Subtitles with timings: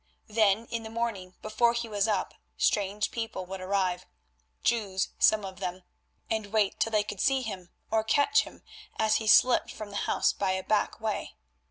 [0.29, 4.07] Then in the morning, before he was up, strange people would arrive,
[4.63, 5.83] Jews some of them,
[6.27, 8.63] and wait till they could see him, or catch him
[8.97, 11.35] as he slipped from the house by a back way.